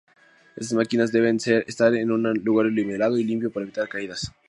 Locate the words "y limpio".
3.19-3.51